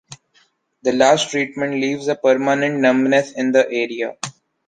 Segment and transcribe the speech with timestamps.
[0.81, 4.15] The last treatment leaves a permanent numbness in the area.